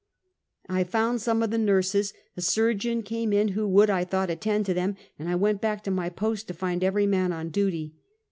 I 0.67 0.83
found 0.83 1.21
some 1.21 1.43
of 1.43 1.51
the 1.51 1.59
nurses; 1.59 2.11
a 2.35 2.41
surgeon 2.41 3.03
came 3.03 3.31
in 3.31 3.49
who 3.49 3.67
would, 3.67 3.91
I 3.91 4.03
thought, 4.03 4.31
attend 4.31 4.65
to 4.65 4.73
them, 4.73 4.95
and 5.19 5.29
I 5.29 5.35
went 5.35 5.61
back 5.61 5.83
to 5.83 5.91
my 5.91 6.09
post 6.09 6.47
to 6.47 6.55
find 6.55 6.83
every 6.83 7.05
man 7.05 7.31
on 7.31 7.49
duty. 7.49 7.93